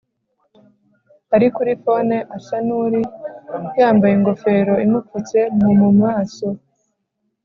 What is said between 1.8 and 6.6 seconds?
phone asa nuri yambaye ingofero imupfutse mu mu maso